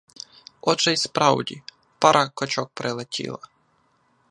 [0.61, 1.61] Отже й справді,
[1.99, 3.39] пара качок прилетіла.